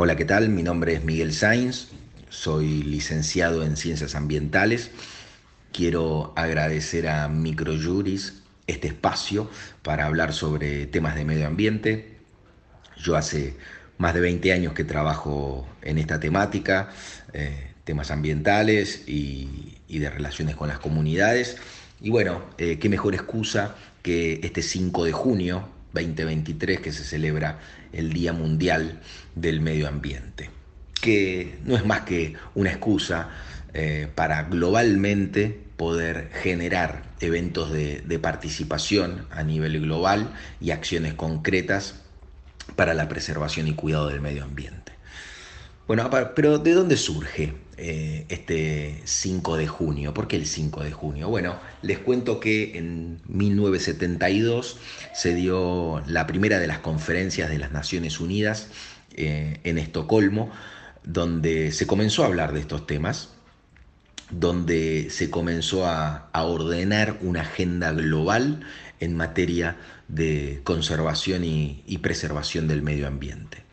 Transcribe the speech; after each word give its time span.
Hola, 0.00 0.14
¿qué 0.14 0.24
tal? 0.24 0.48
Mi 0.48 0.62
nombre 0.62 0.94
es 0.94 1.02
Miguel 1.02 1.32
Sainz, 1.32 1.88
soy 2.28 2.84
licenciado 2.84 3.64
en 3.64 3.76
Ciencias 3.76 4.14
Ambientales. 4.14 4.92
Quiero 5.72 6.32
agradecer 6.36 7.08
a 7.08 7.26
Microjuris 7.26 8.44
este 8.68 8.86
espacio 8.86 9.50
para 9.82 10.06
hablar 10.06 10.32
sobre 10.32 10.86
temas 10.86 11.16
de 11.16 11.24
medio 11.24 11.48
ambiente. 11.48 12.16
Yo 12.96 13.16
hace 13.16 13.56
más 13.96 14.14
de 14.14 14.20
20 14.20 14.52
años 14.52 14.72
que 14.72 14.84
trabajo 14.84 15.66
en 15.82 15.98
esta 15.98 16.20
temática, 16.20 16.90
eh, 17.32 17.72
temas 17.82 18.12
ambientales 18.12 19.02
y, 19.08 19.80
de 19.88 20.10
relaciones 20.10 20.54
con 20.54 20.68
las 20.68 20.78
comunidades. 20.78 21.56
Y 22.00 22.10
bueno, 22.10 22.44
eh, 22.56 22.78
qué 22.78 22.88
mejor 22.88 23.16
excusa 23.16 23.74
que 24.02 24.38
este 24.44 24.62
5 24.62 25.06
de 25.06 25.10
junio 25.10 25.68
2023 26.06 26.80
que 26.80 26.92
se 26.92 27.04
celebra 27.04 27.58
el 27.92 28.12
Día 28.12 28.32
Mundial 28.32 29.00
del 29.34 29.60
Medio 29.60 29.88
Ambiente, 29.88 30.50
que 31.00 31.58
no 31.64 31.76
es 31.76 31.84
más 31.84 32.02
que 32.02 32.34
una 32.54 32.70
excusa 32.70 33.30
eh, 33.74 34.08
para 34.14 34.44
globalmente 34.44 35.58
poder 35.76 36.30
generar 36.42 37.04
eventos 37.20 37.72
de, 37.72 38.00
de 38.00 38.18
participación 38.18 39.26
a 39.30 39.42
nivel 39.42 39.80
global 39.80 40.32
y 40.60 40.70
acciones 40.70 41.14
concretas 41.14 42.02
para 42.76 42.94
la 42.94 43.08
preservación 43.08 43.68
y 43.68 43.74
cuidado 43.74 44.08
del 44.08 44.20
medio 44.20 44.44
ambiente. 44.44 44.97
Bueno, 45.88 46.10
pero 46.36 46.58
¿de 46.58 46.74
dónde 46.74 46.98
surge 46.98 47.54
eh, 47.78 48.26
este 48.28 49.00
5 49.04 49.56
de 49.56 49.66
junio? 49.66 50.12
¿Por 50.12 50.28
qué 50.28 50.36
el 50.36 50.44
5 50.44 50.84
de 50.84 50.92
junio? 50.92 51.30
Bueno, 51.30 51.56
les 51.80 51.98
cuento 51.98 52.40
que 52.40 52.76
en 52.76 53.22
1972 53.26 54.76
se 55.14 55.34
dio 55.34 56.02
la 56.06 56.26
primera 56.26 56.58
de 56.58 56.66
las 56.66 56.80
conferencias 56.80 57.48
de 57.48 57.56
las 57.56 57.72
Naciones 57.72 58.20
Unidas 58.20 58.68
eh, 59.14 59.60
en 59.64 59.78
Estocolmo, 59.78 60.50
donde 61.04 61.72
se 61.72 61.86
comenzó 61.86 62.22
a 62.22 62.26
hablar 62.26 62.52
de 62.52 62.60
estos 62.60 62.86
temas, 62.86 63.30
donde 64.30 65.08
se 65.08 65.30
comenzó 65.30 65.86
a, 65.86 66.28
ordenar 66.34 67.16
una 67.22 67.40
agenda 67.40 67.92
global 67.92 68.60
en 69.00 69.16
materia 69.16 69.78
de 70.08 70.60
conservación 70.64 71.44
y 71.44 71.98
preservación 72.02 72.68
del 72.68 72.82
medio 72.82 73.06
ambiente. 73.06 73.67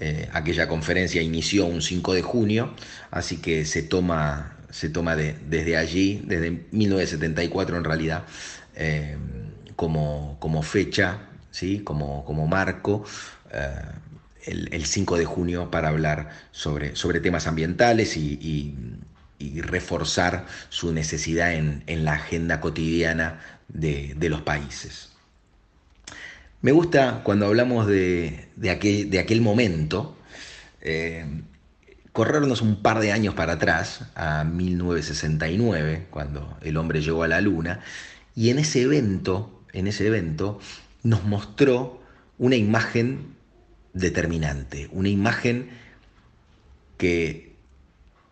Eh, 0.00 0.28
aquella 0.32 0.68
conferencia 0.68 1.22
inició 1.22 1.66
un 1.66 1.82
5 1.82 2.14
de 2.14 2.22
junio, 2.22 2.74
así 3.10 3.38
que 3.38 3.64
se 3.64 3.82
toma, 3.82 4.56
se 4.70 4.88
toma 4.90 5.16
desde 5.16 5.76
allí, 5.76 6.22
desde 6.24 6.66
1974 6.70 7.76
en 7.76 7.84
realidad, 7.84 8.24
eh, 8.76 9.16
como, 9.76 10.36
como, 10.38 10.62
fecha, 10.62 11.18
¿sí? 11.50 11.80
como, 11.80 12.24
como 12.24 12.46
marco. 12.46 13.04
Eh, 13.52 13.72
el, 14.46 14.86
5 14.86 15.18
de 15.18 15.24
junio 15.26 15.70
para 15.70 15.88
hablar 15.88 16.30
sobre, 16.52 16.96
sobre 16.96 17.20
temas 17.20 17.46
ambientales 17.46 18.16
y, 18.16 18.74
reforzar 19.60 20.46
su 20.68 20.92
necesidad 20.92 21.52
en, 21.54 22.04
la 22.04 22.14
agenda 22.14 22.60
cotidiana 22.60 23.40
de, 23.68 24.14
de 24.16 24.28
los 24.30 24.42
países. 24.42 25.10
Me 26.60 26.72
gusta 26.72 27.20
cuando 27.22 27.46
hablamos 27.46 27.86
de, 27.86 28.48
aquel, 28.68 29.10
de 29.10 29.20
aquel, 29.20 29.40
momento, 29.40 30.16
eh, 30.80 31.24
corrernos 32.12 32.62
un 32.62 32.82
par 32.82 32.98
de 32.98 33.12
años 33.12 33.34
para 33.34 33.52
atrás, 33.54 34.06
a 34.16 34.42
1969, 34.42 36.06
cuando 36.10 36.58
el 36.62 36.76
hombre 36.76 37.00
llegó 37.00 37.22
a 37.22 37.28
la 37.28 37.40
luna, 37.40 37.80
y 38.34 38.50
en 38.50 38.58
ese 38.58 38.82
evento, 38.82 39.62
en 39.72 39.86
ese 39.86 40.08
evento, 40.08 40.58
nos 41.04 41.24
mostró 41.24 42.02
una 42.38 42.56
imagen 42.56 43.36
determinante, 43.92 44.88
una 44.90 45.10
imagen 45.10 45.70
que 46.96 47.54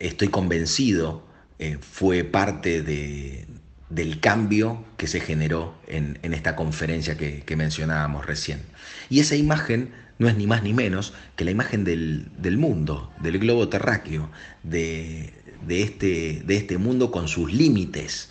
estoy 0.01 0.29
convencido 0.29 1.25
eh, 1.61 1.79
fue 1.81 2.25
parte 2.25 2.83
de, 2.83 3.47
del 3.89 4.21
cambio 4.21 4.85
que 4.97 5.07
se 5.07 5.21
generó 5.21 5.75
en, 5.87 6.19
esta 6.23 6.57
conferencia 6.57 7.17
que, 7.17 7.57
mencionábamos 7.57 8.27
recién. 8.27 8.63
Y 9.11 9.21
esa 9.21 9.37
imagen 9.37 9.93
no 10.19 10.29
es 10.29 10.37
ni 10.37 10.47
más 10.47 10.63
ni 10.63 10.73
menos 10.73 11.13
que 11.37 11.45
la 11.45 11.51
imagen 11.51 11.85
del, 11.85 12.57
mundo, 12.59 13.13
del 13.21 13.39
globo 13.39 13.69
terráqueo, 13.69 14.31
de, 14.63 15.33
este, 15.69 16.43
de 16.45 16.57
este 16.57 16.79
mundo 16.79 17.11
con 17.11 17.29
sus 17.29 17.53
límites, 17.53 18.31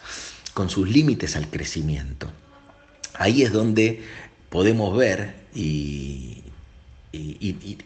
con 0.54 0.70
sus 0.70 0.90
límites 0.90 1.36
al 1.36 1.50
crecimiento. 1.50 2.32
Ahí 3.14 3.44
es 3.44 3.52
donde 3.54 4.04
podemos 4.50 4.96
ver 4.98 5.36
y, 5.54 6.42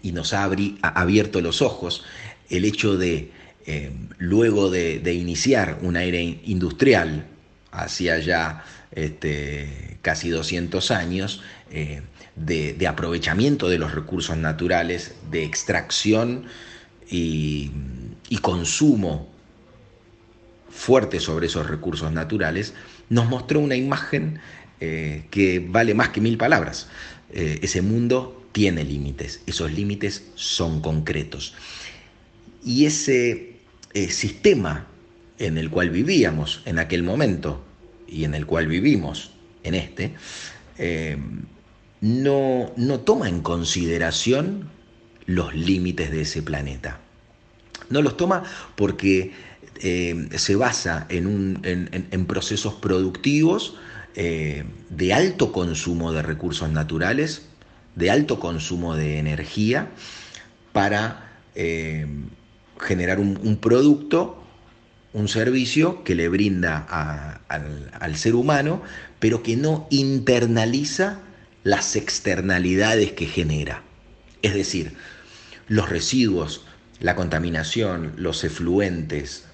nos 0.04 0.34
ha 0.34 0.50
abierto 0.82 1.40
los 1.40 1.62
ojos 1.62 2.04
el 2.50 2.66
hecho 2.66 2.98
de, 2.98 3.32
eh, 3.68 3.92
luego 4.18 4.72
de, 4.72 5.00
de 5.00 5.14
iniciar 5.14 5.78
una 5.84 6.04
era 6.04 6.20
industrial, 6.20 7.28
hacía 7.72 8.20
ya 8.20 8.64
este, 8.92 9.98
casi 10.02 10.30
200 10.30 10.92
años, 10.92 11.42
eh, 11.72 12.02
de, 12.36 12.88
aprovechamiento 12.88 13.70
de 13.70 13.78
los 13.78 13.94
recursos 13.94 14.38
naturales, 14.38 15.16
de 15.30 15.44
extracción 15.44 16.46
y, 17.10 17.72
consumo 18.42 19.30
fuerte 20.70 21.20
sobre 21.20 21.48
esos 21.48 21.68
recursos 21.68 22.12
naturales, 22.12 22.74
nos 23.10 23.28
mostró 23.28 23.60
una 23.60 23.76
imagen 23.76 24.40
eh, 24.80 25.26
que 25.30 25.60
vale 25.60 25.94
más 25.94 26.10
que 26.10 26.22
mil 26.22 26.38
palabras. 26.38 26.88
Eh, 27.32 27.60
ese 27.62 27.82
mundo 27.82 28.48
tiene 28.54 28.84
límites, 28.84 29.42
esos 29.46 29.72
límites 29.72 30.24
son 30.36 30.82
concretos. 30.82 31.54
Y 32.64 32.86
ese 32.86 33.58
sistema 34.10 34.88
en 35.40 35.58
el 35.58 35.70
cual 35.70 35.90
vivíamos 35.90 36.62
en 36.66 36.78
aquel 36.78 37.02
momento 37.02 37.64
y 38.08 38.26
en 38.26 38.36
el 38.36 38.46
cual 38.46 38.68
vivimos 38.68 39.32
en 39.64 39.76
este, 39.76 40.14
eh, 40.78 41.18
no, 42.02 42.72
no 42.76 43.00
toma 43.00 43.30
en 43.30 43.42
consideración 43.42 44.70
los 45.26 45.56
límites 45.56 46.12
de 46.12 46.22
ese 46.22 46.42
planeta. 46.42 47.00
No 47.90 48.02
los 48.02 48.18
toma 48.18 48.44
porque 48.76 49.32
eh, 49.82 50.28
se 50.36 50.56
basa 50.56 51.06
en, 51.10 51.60
en, 51.64 52.26
procesos 52.26 52.76
productivos 52.76 53.76
eh, 54.16 54.66
de 54.90 55.14
alto 55.14 55.52
consumo 55.52 56.12
de 56.12 56.22
recursos 56.22 56.70
naturales, 56.70 57.48
de 57.96 58.12
alto 58.12 58.40
consumo 58.40 58.96
de 58.96 59.20
energía, 59.20 59.90
para 60.72 61.26
generar 62.80 63.20
un, 63.20 63.38
un 63.44 63.58
producto 63.58 64.40
un 65.14 65.28
servicio 65.28 66.04
que 66.04 66.16
le 66.16 66.30
brinda 66.30 66.78
al, 67.50 68.16
ser 68.16 68.36
humano, 68.36 68.82
pero 69.20 69.42
que 69.44 69.56
no 69.56 69.88
internaliza 69.90 71.20
las 71.64 71.96
externalidades 71.96 73.14
que 73.14 73.26
genera. 73.26 73.84
Es 74.42 74.54
decir, 74.54 74.94
los 75.68 75.90
residuos, 75.90 76.66
la 77.00 77.16
contaminación, 77.16 78.14
los 78.18 78.44
efluentes, 78.44 79.46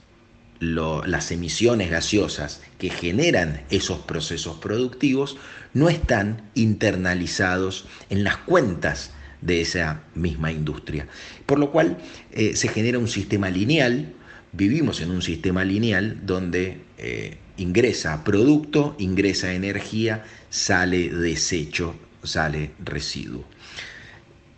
las 0.60 1.32
emisiones 1.32 1.90
gaseosas 1.90 2.62
que 2.78 2.90
generan 2.90 3.64
esos 3.70 4.00
procesos 4.00 4.58
productivos 4.58 5.38
no 5.74 5.90
están 5.90 6.50
internalizados 6.54 7.86
en 8.10 8.24
las 8.24 8.38
cuentas 8.38 9.12
de 9.42 9.62
esa 9.62 10.02
misma 10.16 10.52
industria. 10.52 11.08
Por 11.46 11.60
lo 11.60 11.72
cual 11.72 11.98
eh, 12.32 12.56
se 12.56 12.68
genera 12.70 13.00
un 13.00 13.08
sistema 13.08 13.50
lineal 13.50 14.14
vivimos 14.56 15.02
en 15.02 15.12
un 15.12 15.22
sistema 15.22 15.64
lineal 15.64 16.26
donde 16.26 16.82
eh, 16.98 17.38
ingresa 17.58 18.24
producto, 18.24 18.96
ingresa 19.00 19.54
energía, 19.54 20.24
sale 20.50 21.10
desecho, 21.10 21.96
sale 22.24 22.72
residuo. 22.84 23.44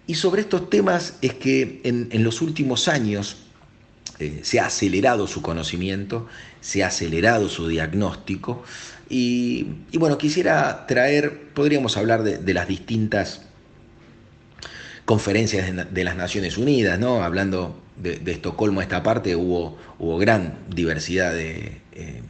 Y 0.06 0.16
sobre 0.16 0.42
estos 0.42 0.70
temas 0.70 1.16
es 1.22 1.34
que 1.34 1.82
en, 1.84 2.24
los 2.24 2.42
últimos 2.42 2.88
años 2.88 3.38
eh, 4.20 4.40
se 4.44 4.60
ha 4.60 4.68
acelerado 4.68 5.28
su 5.28 5.42
conocimiento, 5.42 6.28
se 6.62 6.84
ha 6.84 6.88
acelerado 6.88 7.50
su 7.50 7.68
diagnóstico 7.68 8.64
y, 9.10 9.68
bueno, 9.94 10.18
quisiera 10.18 10.86
traer, 10.86 11.50
podríamos 11.54 11.98
hablar 11.98 12.24
de 12.24 12.54
las 12.54 12.68
distintas 12.68 13.47
conferencias 15.08 15.94
de, 15.94 16.04
las 16.04 16.18
Naciones 16.18 16.58
Unidas, 16.58 17.00
¿no? 17.00 17.24
Hablando 17.24 17.82
de, 17.96 18.20
Estocolmo, 18.30 18.82
esta 18.82 19.04
parte 19.04 19.38
hubo, 19.38 19.78
hubo 20.00 20.18
gran 20.18 20.60
diversidad 20.68 21.34
de, 21.34 21.80
eh, 21.94 22.22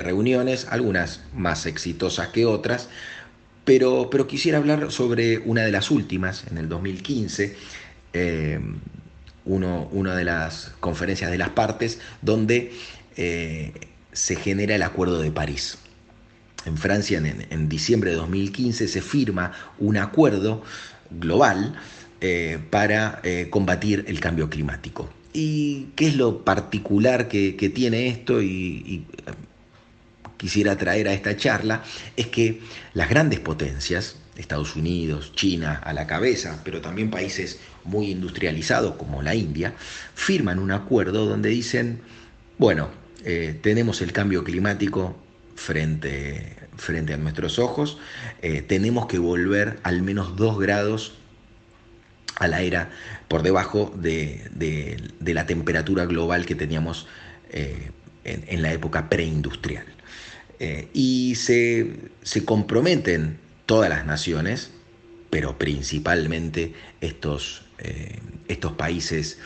reuniones, 0.00 0.66
algunas 0.68 1.22
más 1.32 1.66
exitosas 1.66 2.28
que 2.30 2.44
otras, 2.44 2.88
pero, 3.64 4.10
pero, 4.10 4.26
quisiera 4.26 4.58
hablar 4.58 4.90
sobre 4.90 5.38
una 5.38 5.62
de 5.62 5.70
las 5.70 5.92
últimas, 5.92 6.44
en 6.50 6.58
el 6.58 6.68
2015, 6.68 7.56
eh, 8.12 8.60
uno, 9.44 9.88
una 9.92 10.16
de 10.16 10.24
las 10.24 10.72
conferencias 10.80 11.30
de 11.30 11.38
las 11.38 11.50
partes, 11.50 12.00
donde 12.22 12.72
eh, 13.16 13.72
se 14.10 14.34
genera 14.34 14.74
el 14.74 14.82
Acuerdo 14.82 15.20
de 15.20 15.30
París. 15.30 15.78
En 16.64 16.76
Francia, 16.76 17.18
en, 17.18 17.46
en 17.50 17.68
diciembre 17.68 18.10
de 18.10 18.16
2015, 18.16 18.88
se 18.88 19.00
firma 19.00 19.52
un 19.78 19.96
acuerdo 19.96 20.64
global 21.12 21.76
eh, 22.26 22.58
para 22.70 23.20
eh, 23.22 23.48
combatir 23.50 24.04
el 24.08 24.18
cambio 24.18 24.50
climático. 24.50 25.08
¿Y 25.32 25.88
qué 25.94 26.08
es 26.08 26.16
lo 26.16 26.44
particular 26.44 27.28
que, 27.28 27.52
tiene 27.74 28.08
esto? 28.08 28.42
y, 28.42 29.04
quisiera 30.36 30.76
traer 30.76 31.08
a 31.08 31.12
esta 31.12 31.36
charla 31.36 31.82
es 32.16 32.26
que 32.26 32.60
las 32.94 33.08
grandes 33.08 33.40
potencias, 33.40 34.16
Estados 34.36 34.76
Unidos, 34.76 35.32
China 35.34 35.80
a 35.84 35.92
la 35.92 36.06
cabeza, 36.06 36.60
pero 36.64 36.80
también 36.80 37.10
países 37.10 37.58
muy 37.84 38.10
industrializados 38.10 38.96
como 38.96 39.22
la 39.22 39.34
India, 39.34 39.74
firman 40.14 40.58
un 40.58 40.72
acuerdo 40.72 41.26
donde 41.26 41.48
dicen, 41.48 42.00
bueno, 42.58 42.90
eh, 43.24 43.58
tenemos 43.62 44.02
el 44.02 44.12
cambio 44.12 44.44
climático 44.44 45.16
frente, 45.54 46.56
frente 46.76 47.14
a 47.14 47.16
nuestros 47.16 47.58
ojos, 47.58 47.98
eh, 48.42 48.62
tenemos 48.62 49.06
que 49.06 49.18
volver 49.18 49.78
al 49.82 50.02
menos 50.02 50.36
dos 50.36 50.58
grados 50.58 51.14
a 52.36 52.48
la 52.48 52.62
era 52.62 52.90
por 53.28 53.42
debajo 53.42 53.92
de, 53.96 55.00
la 55.20 55.46
temperatura 55.46 56.06
global 56.06 56.46
que 56.46 56.54
teníamos 56.54 57.06
eh, 57.50 57.90
en, 58.24 58.62
la 58.62 58.72
época 58.72 59.08
preindustrial. 59.08 59.86
y 60.92 61.34
se, 61.36 61.96
se 62.22 62.44
comprometen 62.44 63.38
todas 63.66 63.90
las 63.90 64.06
naciones, 64.06 64.70
pero 65.30 65.58
principalmente 65.58 66.74
estos, 67.00 67.64
estos 68.48 68.72
países 68.72 69.38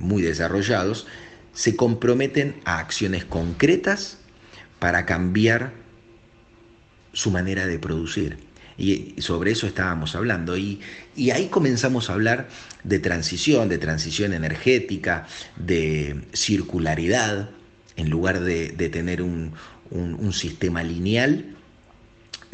muy 0.00 0.22
desarrollados, 0.22 1.06
se 1.52 1.74
comprometen 1.74 2.60
a 2.64 2.78
acciones 2.78 3.24
concretas 3.24 4.18
para 4.78 5.06
cambiar 5.06 5.72
su 7.14 7.30
manera 7.30 7.66
de 7.66 7.78
producir. 7.78 8.45
Y 8.78 9.14
sobre 9.18 9.52
eso 9.52 9.66
estábamos 9.66 10.14
hablando. 10.14 10.56
Y, 10.56 10.80
ahí 11.32 11.48
comenzamos 11.48 12.10
a 12.10 12.14
hablar 12.14 12.48
de 12.84 12.98
transición, 12.98 13.68
de 13.68 13.78
transición 13.78 14.32
energética, 14.32 15.26
de 15.56 16.22
circularidad, 16.32 17.50
en 17.96 18.10
lugar 18.10 18.40
de, 18.40 18.68
tener 18.90 19.22
un, 19.22 19.52
sistema 20.32 20.82
lineal, 20.82 21.56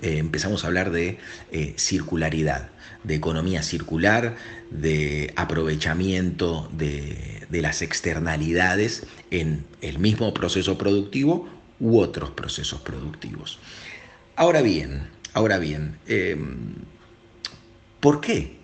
eh, 0.01 0.19
empezamos 0.19 0.65
a 0.65 0.67
hablar 0.69 0.91
de 0.91 1.19
eh, 1.51 1.75
circularidad 1.77 2.73
de 3.05 3.15
economía 3.15 3.63
circular, 3.63 4.37
de 4.71 5.33
aprovechamiento 5.37 6.69
de, 6.73 7.31
las 7.51 7.83
externalidades 7.83 9.05
en 9.31 9.65
el 9.83 9.99
mismo 9.99 10.33
proceso 10.33 10.79
productivo 10.79 11.49
u 11.79 11.99
otros 11.99 12.31
procesos 12.31 12.81
productivos. 12.81 13.59
Ahora 14.37 14.63
bien, 14.63 15.03
ahora 15.35 15.59
bien, 15.59 15.99
em, 16.07 16.75
¿por 18.01 18.21
qué 18.21 18.57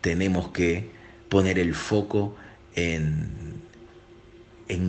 tenemos 0.00 0.50
que 0.50 0.90
poner 1.28 1.58
el 1.58 1.74
foco 1.74 2.36
en, 2.74 3.60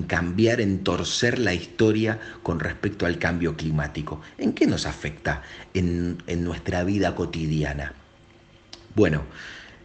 cambiar, 0.07 0.61
en 0.61 0.83
torcer 0.83 1.39
la 1.39 1.53
historia 1.53 2.19
con 2.43 2.59
respecto 2.59 3.05
al 3.05 3.17
cambio 3.17 3.55
climático? 3.55 4.21
¿En 4.37 4.53
qué 4.53 4.67
nos 4.67 4.85
afecta 4.85 5.43
en, 5.73 6.21
en 6.27 6.43
nuestra 6.43 6.83
vida 6.83 7.15
cotidiana? 7.15 7.93
Bueno, 8.95 9.23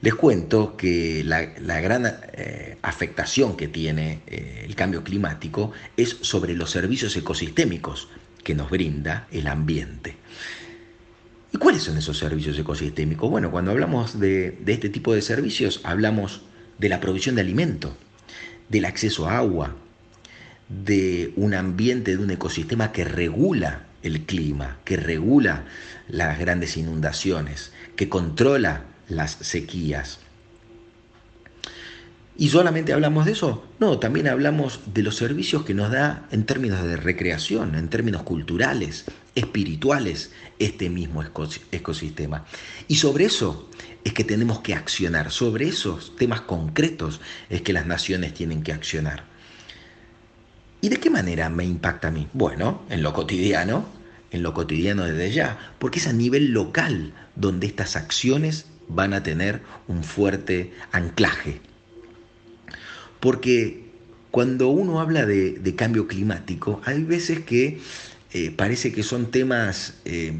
les 0.02 0.14
cuento 0.14 0.76
que 0.76 1.24
la, 1.24 1.80
gran 1.80 2.06
eh, 2.32 2.76
afectación 2.82 3.56
que 3.56 3.68
tiene 3.68 4.20
eh, 4.26 4.64
el 4.64 4.74
cambio 4.74 5.02
climático 5.02 5.72
es 5.96 6.18
sobre 6.20 6.54
los 6.54 6.70
servicios 6.70 7.16
ecosistémicos 7.16 8.08
que 8.44 8.54
nos 8.54 8.70
brinda 8.70 9.26
el 9.32 9.46
ambiente. 9.46 10.16
¿Y 11.56 11.58
cuáles 11.58 11.84
son 11.84 11.96
esos 11.96 12.18
servicios 12.18 12.58
ecosistémicos? 12.58 13.30
Bueno, 13.30 13.50
cuando 13.50 13.70
hablamos 13.70 14.20
de, 14.20 14.58
de 14.60 14.74
este 14.74 14.90
tipo 14.90 15.14
de 15.14 15.22
servicios, 15.22 15.80
hablamos 15.84 16.42
de 16.76 16.90
la 16.90 17.00
provisión 17.00 17.34
de 17.34 17.40
alimento, 17.40 17.96
del 18.68 18.84
acceso 18.84 19.26
a 19.26 19.38
agua, 19.38 19.74
de 20.68 21.32
un 21.34 21.54
ambiente, 21.54 22.14
de 22.14 22.22
un 22.22 22.30
ecosistema 22.30 22.92
que 22.92 23.04
regula 23.04 23.86
el 24.02 24.26
clima, 24.26 24.76
que 24.84 24.98
regula 24.98 25.64
las 26.08 26.38
grandes 26.38 26.76
inundaciones, 26.76 27.72
que 27.96 28.10
controla 28.10 28.82
las 29.08 29.30
sequías. 29.40 30.18
¿Y 32.38 32.50
solamente 32.50 32.92
hablamos 32.92 33.24
de 33.24 33.32
eso? 33.32 33.64
No, 33.78 33.98
también 33.98 34.28
hablamos 34.28 34.80
de 34.92 35.02
los 35.02 35.16
servicios 35.16 35.64
que 35.64 35.72
nos 35.72 35.90
da 35.90 36.28
en 36.30 36.44
términos 36.44 36.82
de 36.82 36.96
recreación, 36.96 37.74
en 37.74 37.88
términos 37.88 38.24
culturales, 38.24 39.06
espirituales, 39.34 40.32
este 40.58 40.90
mismo 40.90 41.24
ecosistema. 41.72 42.44
Y 42.88 42.96
sobre 42.96 43.24
eso 43.24 43.70
es 44.04 44.12
que 44.12 44.22
tenemos 44.22 44.60
que 44.60 44.74
accionar, 44.74 45.30
sobre 45.30 45.68
esos 45.68 46.14
temas 46.16 46.42
concretos 46.42 47.22
es 47.48 47.62
que 47.62 47.72
las 47.72 47.86
naciones 47.86 48.34
tienen 48.34 48.62
que 48.62 48.72
accionar. 48.72 49.24
¿Y 50.82 50.90
de 50.90 50.98
qué 50.98 51.08
manera 51.08 51.48
me 51.48 51.64
impacta 51.64 52.08
a 52.08 52.10
mí? 52.10 52.28
Bueno, 52.34 52.82
en 52.90 53.02
lo 53.02 53.14
cotidiano, 53.14 53.86
en 54.30 54.42
lo 54.42 54.52
cotidiano 54.52 55.04
desde 55.04 55.32
ya, 55.32 55.72
porque 55.78 56.00
es 56.00 56.06
a 56.06 56.12
nivel 56.12 56.52
local 56.52 57.14
donde 57.34 57.66
estas 57.66 57.96
acciones 57.96 58.66
van 58.88 59.14
a 59.14 59.22
tener 59.22 59.62
un 59.88 60.04
fuerte 60.04 60.74
anclaje. 60.92 61.62
Porque 63.20 63.84
cuando 64.30 64.68
uno 64.68 65.00
habla 65.00 65.26
de, 65.26 65.74
cambio 65.76 66.06
climático, 66.06 66.80
hay 66.84 67.02
veces 67.02 67.40
que 67.40 67.80
eh, 68.32 68.50
parece 68.50 68.92
que 68.92 69.02
son 69.02 69.30
temas 69.30 69.94
eh, 70.04 70.32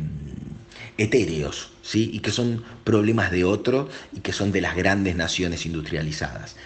etéreos, 0.99 1.71
¿sí? 1.83 2.11
y 2.13 2.21
que 2.21 2.31
son 2.31 2.63
problemas 2.85 3.31
de 3.31 3.45
otro 3.45 3.89
y 4.13 4.21
que 4.21 4.33
son 4.33 4.53
de 4.53 4.61
las 4.61 4.77
grandes 4.77 5.17
naciones 5.17 5.67
industrializadas. 5.67 6.57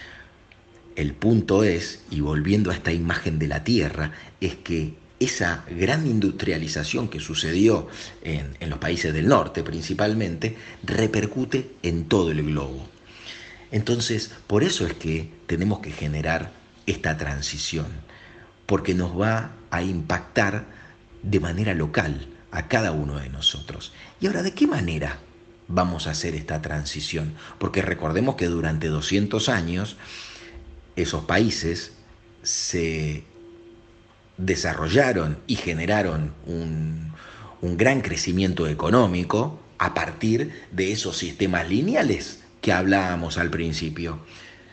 El 0.95 1.13
punto 1.13 1.63
es, 1.63 2.01
y 2.11 2.19
volviendo 2.19 2.69
a 2.69 2.73
esta 2.73 2.91
imagen 2.91 3.39
de 3.39 3.47
la 3.47 3.63
Tierra, 3.63 4.11
es 4.41 4.55
que 4.55 4.93
esa 5.21 5.63
gran 5.69 6.07
industrialización 6.07 7.07
que 7.07 7.19
sucedió 7.19 7.87
en, 8.23 8.57
los 8.67 8.79
países 8.79 9.13
del 9.13 9.27
norte 9.27 9.63
principalmente, 9.63 10.57
repercute 10.83 11.71
en 11.83 12.05
todo 12.05 12.31
el 12.31 12.43
globo. 12.43 12.89
Entonces, 13.71 14.31
por 14.47 14.63
eso 14.63 14.85
es 14.85 14.93
que 14.93 15.31
tenemos 15.47 15.79
que 15.79 15.91
generar 15.91 16.51
esta 16.85 17.17
transición, 17.17 17.87
porque 18.65 18.93
nos 18.93 19.19
va 19.19 19.51
a 19.69 19.81
impactar 19.81 20.65
de 21.23 21.39
manera 21.39 21.73
local 21.73 22.27
a 22.51 22.67
cada 22.67 22.91
uno 22.91 23.19
de 23.19 23.29
nosotros. 23.29 23.93
Y 24.19 24.27
ahora, 24.27 24.43
¿de 24.43 24.53
qué 24.53 24.67
manera 24.67 25.19
vamos 25.67 26.07
a 26.07 26.11
hacer 26.11 26.35
esta 26.35 26.61
transición? 26.61 27.33
Porque 27.57 27.81
recordemos 27.81 28.35
que 28.35 28.47
durante 28.47 28.87
200 28.87 29.47
años 29.49 29.95
esos 30.95 31.23
países 31.25 31.93
se 32.43 33.23
desarrollaron 34.37 35.39
y 35.47 35.55
generaron 35.55 36.33
un, 36.45 37.11
gran 37.61 38.01
crecimiento 38.01 38.67
económico 38.67 39.59
a 39.77 39.93
partir 39.93 40.51
de 40.71 40.91
esos 40.91 41.17
sistemas 41.17 41.69
lineales 41.69 42.40
que 42.61 42.71
hablábamos 42.71 43.37
al 43.37 43.49
principio. 43.49 44.19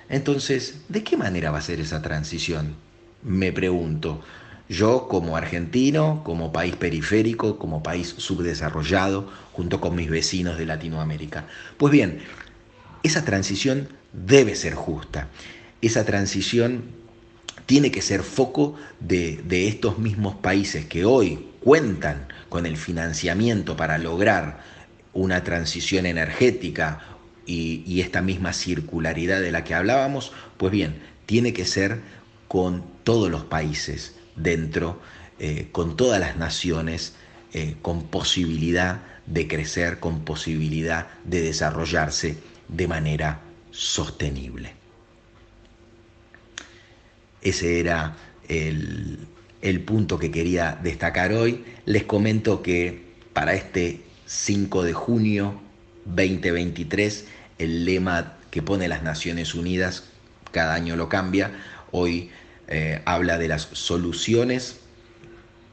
Entonces, 0.09 0.83
¿de 0.89 1.03
qué 1.03 1.17
manera 1.17 1.51
va 1.51 1.59
a 1.59 1.63
ser 1.63 1.81
esa 1.81 2.03
transición? 2.03 2.77
Me 3.23 3.53
pregunto. 3.53 4.23
Yo 4.69 5.09
como 5.09 5.37
argentino, 5.37 6.23
como 6.25 6.53
país 6.53 6.77
periférico, 6.77 7.59
como 7.59 7.83
país 7.83 8.15
subdesarrollado, 8.19 9.31
junto 9.53 9.81
con 9.81 9.97
mis 9.97 10.11
vecinos 10.11 10.59
de 10.59 10.67
Latinoamérica. 10.67 11.47
Pues 11.79 11.91
bien, 11.91 12.21
esa 13.03 13.25
transición 13.25 13.89
debe 14.13 14.55
ser 14.55 14.75
justa. 14.75 15.29
Esa 15.81 16.05
transición 16.05 16.85
tiene 17.67 17.91
que 17.91 18.03
ser 18.03 18.23
foco 18.23 18.75
de, 19.01 19.69
estos 19.69 19.99
mismos 19.99 20.37
países 20.37 20.87
que 20.87 21.05
hoy 21.05 21.47
cuentan 21.61 22.29
con 22.49 22.67
el 22.67 22.77
financiamiento 22.77 23.77
para 23.77 23.99
lograr 23.99 24.63
una 25.13 25.45
transición 25.45 26.07
energética 26.07 27.18
y, 27.49 28.01
esta 28.01 28.21
misma 28.21 28.53
circularidad 28.53 29.41
de 29.41 29.51
la 29.51 29.65
que 29.65 29.75
hablábamos, 29.75 30.33
pues 30.59 30.71
bien, 30.71 31.01
tiene 31.27 31.53
que 31.53 31.65
ser 31.65 32.01
con 32.47 32.85
todos 33.05 33.31
los 33.31 33.45
países 33.45 34.15
dentro, 34.37 35.01
eh, 35.39 35.69
con 35.73 35.97
todas 35.97 36.21
las 36.21 36.37
naciones, 36.37 37.15
eh, 37.55 37.77
con 37.81 38.05
posibilidad 38.05 39.03
de 39.27 39.49
crecer, 39.49 39.99
con 39.99 40.25
posibilidad 40.25 41.09
de 41.25 41.41
desarrollarse 41.41 42.37
de 42.69 42.87
manera 42.87 43.41
sostenible. 43.71 44.75
Ese 47.41 47.81
era 47.81 48.17
el, 48.49 49.27
punto 49.87 50.19
que 50.19 50.31
quería 50.31 50.79
destacar 50.83 51.33
hoy. 51.33 51.65
Les 51.87 52.05
comento 52.05 52.63
que 52.63 53.01
para 53.33 53.55
este 53.55 54.03
5 54.27 54.83
de 54.83 54.93
junio 54.93 55.61
2023, 56.05 57.27
el 57.59 57.85
lema 57.85 58.35
que 58.51 58.63
pone 58.63 58.89
las 58.89 59.03
Naciones 59.03 59.55
Unidas, 59.55 60.05
cada 60.53 60.75
año 60.75 60.97
lo 60.97 61.09
cambia, 61.09 61.53
hoy 61.91 62.31
eh, 62.69 63.03
habla 63.05 63.39
de 63.39 63.49
las 63.49 63.69
soluciones 63.73 64.81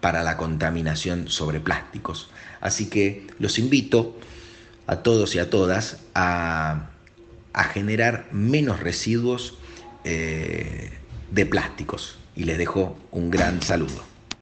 para 0.02 0.24
la 0.24 0.38
contaminación 0.38 1.30
sobre 1.30 1.60
plásticos. 1.60 2.30
Así 2.62 2.90
que 2.90 3.28
los 3.40 3.60
invito 3.60 4.18
a 4.88 4.98
todos 4.98 5.36
y 5.36 5.40
a 5.40 5.50
todas 5.50 5.98
a 6.14 6.90
generar 7.74 8.28
menos 8.32 8.80
residuos 8.80 9.58
eh, 10.04 10.92
de 11.32 11.46
plásticos. 11.48 12.18
Y 12.36 12.44
les 12.44 12.58
dejo 12.58 12.98
un 13.12 13.32
gran 13.32 13.62
saludo. 13.62 14.15